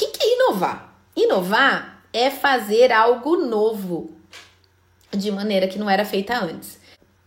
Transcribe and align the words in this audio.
que, 0.00 0.06
que 0.08 0.22
é 0.22 0.34
inovar? 0.34 0.94
Inovar 1.14 2.02
é 2.12 2.30
fazer 2.30 2.90
algo 2.90 3.36
novo 3.36 4.10
de 5.10 5.30
maneira 5.30 5.68
que 5.68 5.78
não 5.78 5.90
era 5.90 6.04
feita 6.04 6.38
antes. 6.38 6.78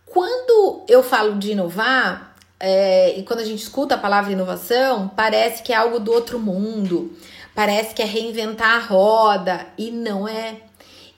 Quando 0.06 0.84
eu 0.88 1.04
falo 1.04 1.36
de 1.36 1.52
inovar, 1.52 2.36
é, 2.60 3.18
e 3.18 3.24
quando 3.24 3.42
a 3.42 3.46
gente 3.46 3.62
escuta 3.62 3.96
a 3.96 3.98
palavra 3.98 4.32
inovação, 4.32 5.08
parece 5.10 5.62
que 5.62 5.72
é 5.72 5.76
algo 5.76 6.00
do 6.00 6.12
outro 6.12 6.40
mundo, 6.40 7.16
parece 7.54 7.94
que 7.94 8.02
é 8.02 8.06
reinventar 8.06 8.76
a 8.76 8.80
roda, 8.80 9.68
e 9.78 9.92
não 9.92 10.28
é. 10.28 10.58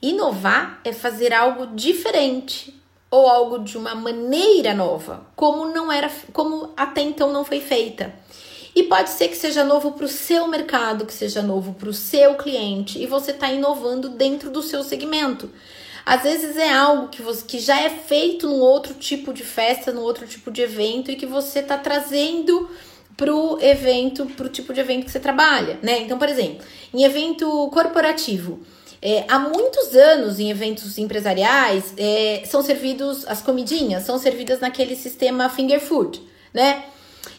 Inovar 0.01 0.81
é 0.83 0.91
fazer 0.91 1.33
algo 1.33 1.67
diferente 1.67 2.73
ou 3.09 3.27
algo 3.27 3.59
de 3.59 3.77
uma 3.77 3.95
maneira 3.95 4.73
nova, 4.73 5.25
como 5.35 5.67
não 5.73 5.91
era, 5.91 6.11
como 6.33 6.73
até 6.75 7.01
então 7.01 7.31
não 7.31 7.45
foi 7.45 7.61
feita. 7.61 8.13
E 8.75 8.83
pode 8.83 9.09
ser 9.11 9.29
que 9.29 9.37
seja 9.37 9.63
novo 9.63 9.93
para 9.93 10.03
o 10.03 10.09
seu 10.09 10.47
mercado, 10.49 11.05
que 11.05 11.13
seja 11.13 11.41
novo 11.41 11.73
para 11.73 11.87
o 11.87 11.93
seu 11.93 12.35
cliente, 12.35 13.01
e 13.01 13.07
você 13.07 13.31
está 13.31 13.49
inovando 13.49 14.09
dentro 14.09 14.51
do 14.51 14.61
seu 14.61 14.83
segmento. 14.83 15.49
Às 16.05 16.23
vezes 16.23 16.57
é 16.57 16.71
algo 16.71 17.07
que, 17.07 17.21
você, 17.21 17.45
que 17.45 17.57
já 17.57 17.79
é 17.79 17.89
feito 17.89 18.47
num 18.47 18.59
outro 18.59 18.93
tipo 18.93 19.33
de 19.33 19.43
festa, 19.43 19.93
num 19.93 20.01
outro 20.01 20.27
tipo 20.27 20.51
de 20.51 20.61
evento, 20.61 21.09
e 21.09 21.15
que 21.15 21.25
você 21.25 21.59
está 21.59 21.77
trazendo 21.77 22.69
pro 23.15 23.57
evento, 23.61 24.25
pro 24.25 24.49
tipo 24.49 24.73
de 24.73 24.81
evento 24.81 25.05
que 25.05 25.11
você 25.11 25.21
trabalha, 25.21 25.79
né? 25.81 26.01
Então, 26.01 26.17
por 26.17 26.27
exemplo, 26.27 26.65
em 26.93 27.03
evento 27.03 27.69
corporativo, 27.73 28.59
é, 29.01 29.23
há 29.29 29.39
muitos 29.39 29.95
anos 29.95 30.39
em 30.39 30.51
eventos 30.51 30.97
empresariais 30.97 31.93
é, 31.97 32.43
são 32.45 32.61
servidos 32.61 33.25
as 33.25 33.41
comidinhas, 33.41 34.03
são 34.03 34.19
servidas 34.19 34.59
naquele 34.59 34.95
sistema 34.95 35.47
finger 35.47 35.79
food, 35.79 36.21
né? 36.53 36.83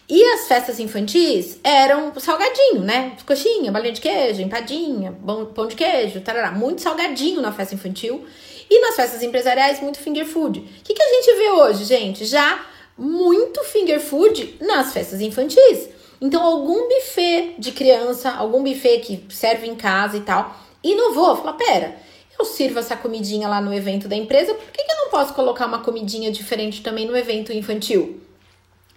E 0.08 0.22
as 0.24 0.46
festas 0.46 0.78
infantis 0.78 1.58
eram 1.64 2.12
salgadinho, 2.18 2.80
né? 2.82 3.16
Coxinha, 3.26 3.72
balinha 3.72 3.92
de 3.92 4.00
queijo, 4.00 4.40
empadinha, 4.40 5.18
pão 5.52 5.66
de 5.66 5.74
queijo, 5.74 6.20
tarará. 6.20 6.52
Muito 6.52 6.80
salgadinho 6.80 7.40
na 7.40 7.50
festa 7.50 7.74
infantil. 7.74 8.24
E 8.70 8.80
nas 8.80 8.94
festas 8.94 9.22
empresariais, 9.22 9.80
muito 9.80 9.98
finger 9.98 10.24
food. 10.24 10.60
O 10.60 10.62
que, 10.84 10.94
que 10.94 11.02
a 11.02 11.12
gente 11.12 11.38
vê 11.38 11.50
hoje, 11.50 11.84
gente? 11.84 12.24
Já 12.24 12.64
muito 12.96 13.62
finger 13.64 14.00
food 14.00 14.58
nas 14.60 14.92
festas 14.92 15.20
infantis. 15.20 15.88
Então, 16.20 16.42
algum 16.42 16.88
buffet 16.88 17.54
de 17.58 17.72
criança, 17.72 18.30
algum 18.30 18.62
buffet 18.62 19.00
que 19.00 19.24
serve 19.34 19.66
em 19.66 19.74
casa 19.74 20.16
e 20.16 20.20
tal, 20.20 20.56
inovou. 20.82 21.36
Falou, 21.36 21.54
pera, 21.54 21.96
eu 22.38 22.44
sirvo 22.44 22.78
essa 22.78 22.96
comidinha 22.96 23.48
lá 23.48 23.60
no 23.60 23.74
evento 23.74 24.08
da 24.08 24.16
empresa, 24.16 24.54
por 24.54 24.70
que, 24.70 24.82
que 24.82 24.92
eu 24.92 24.96
não 24.96 25.10
posso 25.10 25.34
colocar 25.34 25.66
uma 25.66 25.80
comidinha 25.80 26.30
diferente 26.30 26.82
também 26.82 27.06
no 27.06 27.16
evento 27.16 27.52
infantil? 27.52 28.20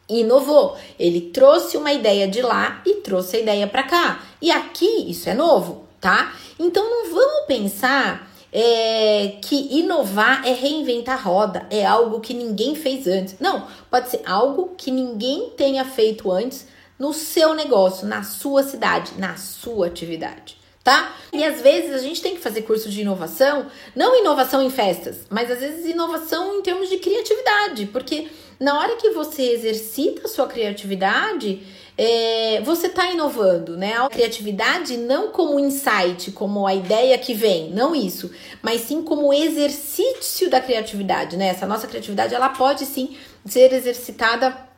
Inovou. 0.09 0.75
Ele 0.97 1.21
trouxe 1.21 1.77
uma 1.77 1.93
ideia 1.93 2.27
de 2.27 2.41
lá 2.41 2.81
e 2.85 2.95
trouxe 2.95 3.37
a 3.37 3.39
ideia 3.39 3.67
para 3.67 3.83
cá. 3.83 4.23
E 4.41 4.49
aqui 4.49 5.09
isso 5.09 5.29
é 5.29 5.33
novo, 5.33 5.83
tá? 6.01 6.33
Então 6.59 6.89
não 6.89 7.13
vamos 7.13 7.45
pensar 7.47 8.29
é, 8.51 9.37
que 9.41 9.79
inovar 9.79 10.45
é 10.45 10.53
reinventar 10.53 11.19
a 11.19 11.21
roda, 11.21 11.67
é 11.69 11.85
algo 11.85 12.19
que 12.19 12.33
ninguém 12.33 12.75
fez 12.75 13.07
antes. 13.07 13.35
Não, 13.39 13.67
pode 13.89 14.09
ser 14.09 14.21
algo 14.25 14.73
que 14.75 14.91
ninguém 14.91 15.51
tenha 15.55 15.85
feito 15.85 16.31
antes 16.31 16.67
no 16.97 17.13
seu 17.13 17.53
negócio, 17.53 18.07
na 18.07 18.23
sua 18.23 18.63
cidade, 18.63 19.13
na 19.17 19.37
sua 19.37 19.87
atividade. 19.87 20.58
Tá? 20.89 21.13
E 21.31 21.43
às 21.43 21.61
vezes 21.61 21.93
a 21.93 21.99
gente 21.99 22.19
tem 22.19 22.33
que 22.33 22.41
fazer 22.41 22.63
curso 22.63 22.89
de 22.89 23.01
inovação, 23.01 23.67
não 23.95 24.19
inovação 24.19 24.59
em 24.59 24.71
festas, 24.71 25.17
mas 25.29 25.51
às 25.51 25.59
vezes 25.59 25.85
inovação 25.85 26.57
em 26.57 26.63
termos 26.63 26.89
de 26.89 26.97
criatividade, 26.97 27.85
porque 27.85 28.27
na 28.59 28.79
hora 28.79 28.95
que 28.95 29.11
você 29.11 29.51
exercita 29.51 30.25
a 30.25 30.27
sua 30.27 30.47
criatividade, 30.47 31.61
é, 31.95 32.59
você 32.61 32.87
está 32.87 33.05
inovando, 33.11 33.77
né? 33.77 33.97
A 33.99 34.09
criatividade 34.09 34.97
não 34.97 35.27
como 35.27 35.59
insight, 35.59 36.31
como 36.31 36.65
a 36.65 36.73
ideia 36.73 37.15
que 37.19 37.35
vem, 37.35 37.69
não 37.69 37.95
isso, 37.95 38.31
mas 38.59 38.81
sim 38.81 39.03
como 39.03 39.31
exercício 39.31 40.49
da 40.49 40.59
criatividade, 40.59 41.37
né? 41.37 41.49
Essa 41.49 41.67
nossa 41.67 41.85
criatividade, 41.85 42.33
ela 42.33 42.49
pode 42.49 42.87
sim 42.87 43.15
ser 43.45 43.71
exercitada 43.73 44.68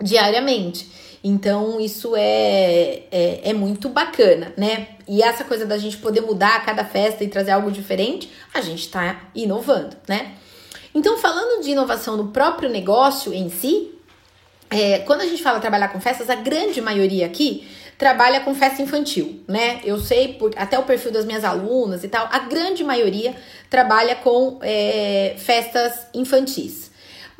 diariamente. 0.00 0.90
Então, 1.24 1.80
isso 1.80 2.16
é, 2.16 3.04
é, 3.12 3.50
é, 3.50 3.52
muito 3.52 3.88
bacana, 3.88 4.52
né? 4.56 4.88
E 5.06 5.22
essa 5.22 5.44
coisa 5.44 5.64
da 5.64 5.78
gente 5.78 5.96
poder 5.98 6.20
mudar 6.20 6.56
a 6.56 6.60
cada 6.60 6.84
festa 6.84 7.22
e 7.22 7.28
trazer 7.28 7.52
algo 7.52 7.70
diferente, 7.70 8.28
a 8.52 8.60
gente 8.60 8.80
está 8.80 9.20
inovando, 9.34 9.96
né? 10.08 10.32
Então, 10.94 11.16
falando 11.18 11.62
de 11.62 11.70
inovação 11.70 12.16
no 12.16 12.28
próprio 12.28 12.68
negócio 12.68 13.32
em 13.32 13.48
si, 13.48 13.92
é, 14.68 14.98
quando 15.00 15.20
a 15.20 15.26
gente 15.26 15.42
fala 15.42 15.60
trabalhar 15.60 15.88
com 15.88 16.00
festas, 16.00 16.28
a 16.28 16.34
grande 16.34 16.80
maioria 16.80 17.26
aqui 17.26 17.68
trabalha 17.96 18.40
com 18.40 18.52
festa 18.54 18.82
infantil, 18.82 19.44
né? 19.46 19.80
Eu 19.84 20.00
sei, 20.00 20.34
por, 20.34 20.52
até 20.56 20.76
o 20.78 20.82
perfil 20.82 21.12
das 21.12 21.24
minhas 21.24 21.44
alunas 21.44 22.02
e 22.02 22.08
tal, 22.08 22.28
a 22.32 22.40
grande 22.40 22.82
maioria 22.82 23.34
trabalha 23.70 24.16
com 24.16 24.58
é, 24.60 25.36
festas 25.38 26.06
infantis. 26.12 26.90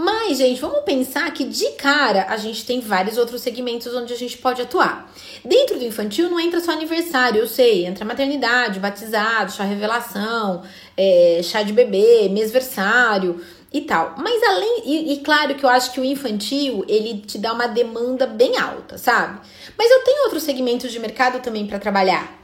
Mas, 0.02 0.38
gente, 0.38 0.60
vamos 0.60 0.80
pensar 0.80 1.32
que 1.32 1.44
de 1.44 1.64
cara 1.74 2.26
a 2.28 2.36
gente 2.36 2.66
tem 2.66 2.80
vários 2.80 3.16
outros 3.16 3.40
segmentos 3.40 3.94
onde 3.94 4.12
a 4.12 4.16
gente 4.16 4.36
pode 4.36 4.60
atuar. 4.60 5.08
Dentro 5.44 5.78
do 5.78 5.84
infantil 5.84 6.28
não 6.28 6.40
entra 6.40 6.58
só 6.58 6.72
aniversário, 6.72 7.38
eu 7.38 7.46
sei, 7.46 7.86
entra 7.86 8.04
maternidade, 8.04 8.80
batizado, 8.80 9.52
chá 9.52 9.62
revelação, 9.62 10.64
é, 10.96 11.40
chá 11.44 11.62
de 11.62 11.72
bebê, 11.72 12.28
mêsversário 12.28 13.40
e 13.72 13.82
tal. 13.82 14.16
Mas 14.18 14.42
além, 14.42 14.82
e, 14.86 15.12
e, 15.12 15.16
claro 15.18 15.54
que 15.54 15.64
eu 15.64 15.70
acho 15.70 15.92
que 15.92 16.00
o 16.00 16.04
infantil 16.04 16.84
ele 16.88 17.20
te 17.20 17.38
dá 17.38 17.52
uma 17.52 17.68
demanda 17.68 18.26
bem 18.26 18.58
alta, 18.58 18.98
sabe? 18.98 19.38
Mas 19.78 19.88
eu 19.88 20.02
tenho 20.02 20.24
outros 20.24 20.42
segmentos 20.42 20.90
de 20.90 20.98
mercado 20.98 21.40
também 21.40 21.64
para 21.64 21.78
trabalhar. 21.78 22.41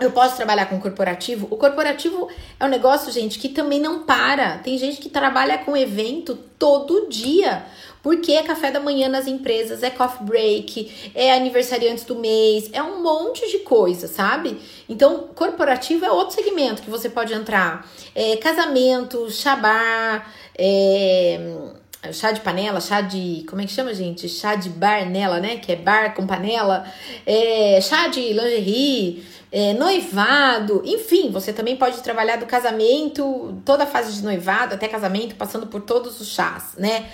Eu 0.00 0.12
posso 0.12 0.36
trabalhar 0.36 0.66
com 0.66 0.78
corporativo. 0.78 1.48
O 1.50 1.56
corporativo 1.56 2.28
é 2.60 2.64
um 2.64 2.68
negócio, 2.68 3.10
gente, 3.10 3.36
que 3.36 3.48
também 3.48 3.80
não 3.80 4.04
para. 4.04 4.58
Tem 4.58 4.78
gente 4.78 4.98
que 5.00 5.08
trabalha 5.08 5.58
com 5.58 5.76
evento 5.76 6.38
todo 6.56 7.08
dia. 7.08 7.64
Porque 8.00 8.30
é 8.30 8.44
café 8.44 8.70
da 8.70 8.78
manhã 8.78 9.08
nas 9.08 9.26
empresas, 9.26 9.82
é 9.82 9.90
coffee 9.90 10.24
break, 10.24 11.10
é 11.16 11.34
aniversariantes 11.34 12.04
do 12.04 12.14
mês, 12.14 12.70
é 12.72 12.80
um 12.80 13.02
monte 13.02 13.50
de 13.50 13.58
coisa, 13.58 14.06
sabe? 14.06 14.60
Então, 14.88 15.30
corporativo 15.34 16.04
é 16.04 16.10
outro 16.10 16.36
segmento 16.36 16.80
que 16.80 16.90
você 16.90 17.10
pode 17.10 17.34
entrar. 17.34 17.90
É 18.14 18.36
casamento, 18.36 19.28
chabar, 19.32 20.32
é, 20.56 21.40
chá 22.12 22.32
de 22.32 22.40
panela, 22.40 22.80
chá 22.80 23.00
de. 23.00 23.44
Como 23.48 23.60
é 23.60 23.66
que 23.66 23.72
chama, 23.72 23.92
gente? 23.92 24.28
Chá 24.28 24.54
de 24.54 24.68
bar 24.68 25.08
nela, 25.08 25.40
né? 25.40 25.56
Que 25.56 25.72
é 25.72 25.76
bar 25.76 26.14
com 26.14 26.26
panela. 26.26 26.84
É, 27.26 27.80
chá 27.80 28.08
de 28.08 28.20
lingerie 28.32 29.24
é, 29.50 29.72
noivado, 29.72 30.82
enfim, 30.84 31.30
você 31.30 31.52
também 31.52 31.76
pode 31.76 32.02
trabalhar 32.02 32.36
do 32.36 32.46
casamento, 32.46 33.54
toda 33.64 33.84
a 33.84 33.86
fase 33.86 34.12
de 34.12 34.22
noivado 34.22 34.74
até 34.74 34.86
casamento, 34.86 35.36
passando 35.36 35.66
por 35.66 35.80
todos 35.80 36.20
os 36.20 36.28
chás, 36.28 36.74
né? 36.76 37.08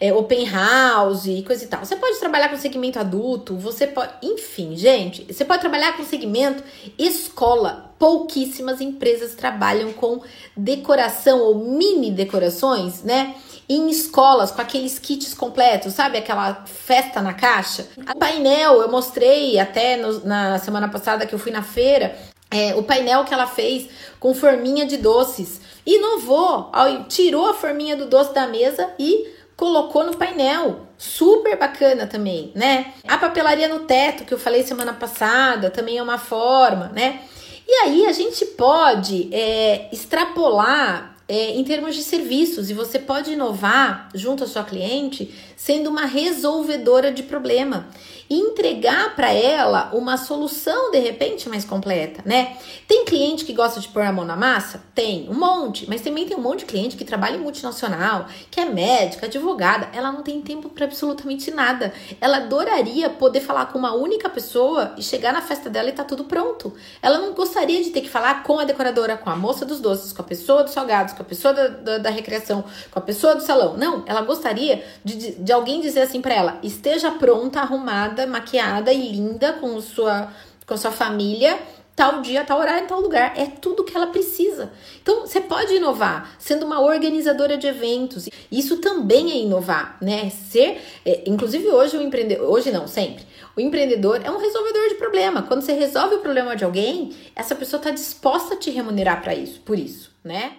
É, 0.00 0.14
open 0.14 0.48
house 0.48 1.26
e 1.26 1.42
coisa 1.42 1.62
e 1.62 1.66
tal. 1.66 1.84
Você 1.84 1.96
pode 1.96 2.18
trabalhar 2.18 2.48
com 2.48 2.56
segmento 2.56 2.98
adulto, 2.98 3.56
você 3.56 3.86
pode. 3.86 4.12
Enfim, 4.22 4.74
gente, 4.74 5.30
você 5.30 5.44
pode 5.44 5.60
trabalhar 5.60 5.94
com 5.96 6.04
segmento 6.04 6.62
escola. 6.98 7.92
Pouquíssimas 7.98 8.80
empresas 8.80 9.34
trabalham 9.34 9.92
com 9.92 10.22
decoração 10.56 11.40
ou 11.40 11.54
mini 11.76 12.10
decorações, 12.10 13.02
né? 13.02 13.34
Em 13.70 13.88
escolas 13.88 14.50
com 14.50 14.60
aqueles 14.60 14.98
kits 14.98 15.32
completos, 15.32 15.92
sabe? 15.92 16.18
Aquela 16.18 16.64
festa 16.66 17.22
na 17.22 17.32
caixa. 17.32 17.86
O 17.96 18.18
painel, 18.18 18.82
eu 18.82 18.90
mostrei 18.90 19.60
até 19.60 19.96
no, 19.96 20.24
na 20.26 20.58
semana 20.58 20.88
passada 20.88 21.24
que 21.24 21.32
eu 21.32 21.38
fui 21.38 21.52
na 21.52 21.62
feira, 21.62 22.18
é, 22.50 22.74
o 22.74 22.82
painel 22.82 23.24
que 23.24 23.32
ela 23.32 23.46
fez 23.46 23.88
com 24.18 24.34
forminha 24.34 24.84
de 24.84 24.96
doces. 24.96 25.60
Inovou, 25.86 26.72
tirou 27.08 27.46
a 27.46 27.54
forminha 27.54 27.94
do 27.94 28.06
doce 28.06 28.34
da 28.34 28.48
mesa 28.48 28.90
e 28.98 29.32
colocou 29.56 30.02
no 30.02 30.16
painel. 30.16 30.80
Super 30.98 31.56
bacana 31.56 32.08
também, 32.08 32.50
né? 32.56 32.92
A 33.06 33.18
papelaria 33.18 33.68
no 33.68 33.80
teto, 33.80 34.24
que 34.24 34.34
eu 34.34 34.38
falei 34.38 34.64
semana 34.64 34.94
passada, 34.94 35.70
também 35.70 35.96
é 35.96 36.02
uma 36.02 36.18
forma, 36.18 36.90
né? 36.92 37.20
E 37.68 37.72
aí 37.84 38.06
a 38.06 38.12
gente 38.12 38.44
pode 38.44 39.32
é, 39.32 39.88
extrapolar 39.92 41.14
é, 41.30 41.52
em 41.52 41.62
termos 41.62 41.94
de 41.94 42.02
serviços 42.02 42.70
e 42.70 42.74
você 42.74 42.98
pode 42.98 43.30
inovar 43.30 44.08
junto 44.12 44.42
à 44.42 44.48
sua 44.48 44.64
cliente 44.64 45.32
sendo 45.56 45.88
uma 45.88 46.04
resolvedora 46.04 47.12
de 47.12 47.22
problema 47.22 47.86
e 48.30 48.38
entregar 48.38 49.16
para 49.16 49.32
ela 49.32 49.90
uma 49.92 50.16
solução 50.16 50.92
de 50.92 51.00
repente 51.00 51.48
mais 51.48 51.64
completa, 51.64 52.22
né? 52.24 52.56
Tem 52.86 53.04
cliente 53.04 53.44
que 53.44 53.52
gosta 53.52 53.80
de 53.80 53.88
pôr 53.88 54.02
a 54.02 54.12
mão 54.12 54.24
na 54.24 54.36
massa? 54.36 54.80
Tem, 54.94 55.28
um 55.28 55.34
monte, 55.34 55.88
mas 55.88 56.00
também 56.00 56.24
tem 56.28 56.36
um 56.36 56.40
monte 56.40 56.60
de 56.60 56.66
cliente 56.66 56.96
que 56.96 57.04
trabalha 57.04 57.36
em 57.36 57.40
multinacional, 57.40 58.26
que 58.48 58.60
é 58.60 58.64
médica, 58.64 59.26
advogada, 59.26 59.88
ela 59.92 60.12
não 60.12 60.22
tem 60.22 60.40
tempo 60.40 60.68
para 60.68 60.84
absolutamente 60.84 61.50
nada. 61.50 61.92
Ela 62.20 62.36
adoraria 62.36 63.10
poder 63.10 63.40
falar 63.40 63.66
com 63.66 63.78
uma 63.78 63.94
única 63.94 64.30
pessoa 64.30 64.94
e 64.96 65.02
chegar 65.02 65.32
na 65.32 65.42
festa 65.42 65.68
dela 65.68 65.88
e 65.88 65.92
tá 65.92 66.04
tudo 66.04 66.22
pronto. 66.22 66.72
Ela 67.02 67.18
não 67.18 67.32
gostaria 67.32 67.82
de 67.82 67.90
ter 67.90 68.00
que 68.00 68.08
falar 68.08 68.44
com 68.44 68.60
a 68.60 68.64
decoradora, 68.64 69.16
com 69.16 69.28
a 69.28 69.34
moça 69.34 69.66
dos 69.66 69.80
doces, 69.80 70.12
com 70.12 70.22
a 70.22 70.24
pessoa 70.24 70.62
dos 70.62 70.72
salgados, 70.72 71.14
com 71.14 71.22
a 71.22 71.26
pessoa 71.26 71.52
da, 71.52 71.66
da, 71.66 71.98
da 71.98 72.10
recreação, 72.10 72.64
com 72.92 72.98
a 73.00 73.02
pessoa 73.02 73.34
do 73.34 73.42
salão. 73.42 73.76
Não, 73.76 74.04
ela 74.06 74.20
gostaria 74.20 74.84
de, 75.04 75.32
de 75.32 75.52
alguém 75.52 75.80
dizer 75.80 76.02
assim 76.02 76.20
para 76.20 76.34
ela: 76.34 76.58
esteja 76.62 77.10
pronta, 77.10 77.60
arrumada 77.60 78.19
maquiada 78.26 78.92
e 78.92 79.12
linda 79.12 79.54
com 79.54 79.80
sua 79.80 80.32
com 80.66 80.76
sua 80.76 80.92
família 80.92 81.58
tal 82.00 82.22
dia, 82.22 82.42
tal 82.44 82.58
horário, 82.58 82.88
tal 82.88 82.98
lugar. 82.98 83.34
É 83.36 83.44
tudo 83.44 83.84
que 83.84 83.94
ela 83.94 84.06
precisa. 84.06 84.72
Então, 85.02 85.26
você 85.26 85.38
pode 85.38 85.74
inovar 85.74 86.34
sendo 86.38 86.64
uma 86.64 86.80
organizadora 86.80 87.58
de 87.58 87.66
eventos. 87.66 88.26
Isso 88.50 88.78
também 88.78 89.30
é 89.30 89.36
inovar, 89.36 89.98
né? 90.00 90.30
Ser, 90.30 90.80
é, 91.04 91.24
inclusive 91.26 91.68
hoje 91.68 91.98
o 91.98 92.00
empreendedor, 92.00 92.48
hoje 92.48 92.70
não, 92.70 92.86
sempre. 92.86 93.26
O 93.54 93.60
empreendedor 93.60 94.22
é 94.24 94.30
um 94.30 94.38
resolvedor 94.38 94.88
de 94.88 94.94
problema. 94.94 95.42
Quando 95.42 95.60
você 95.60 95.74
resolve 95.74 96.14
o 96.14 96.20
problema 96.20 96.56
de 96.56 96.64
alguém, 96.64 97.14
essa 97.36 97.54
pessoa 97.54 97.78
está 97.78 97.90
disposta 97.90 98.54
a 98.54 98.56
te 98.56 98.70
remunerar 98.70 99.20
para 99.20 99.34
isso, 99.34 99.60
por 99.60 99.78
isso, 99.78 100.10
né? 100.24 100.52